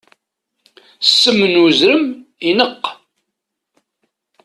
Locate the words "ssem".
1.07-1.39